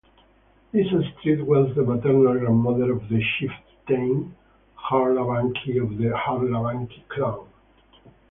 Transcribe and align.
This 0.71 0.87
Estrid 0.87 1.45
was 1.45 1.75
the 1.75 1.83
maternal 1.83 2.33
grandmother 2.35 2.91
of 2.91 3.07
the 3.07 3.23
chieftain 3.37 4.35
Jarlabanke 4.89 5.79
of 5.79 5.95
the 5.99 6.05
Jarlabanke 6.09 7.07
clan. 7.07 7.41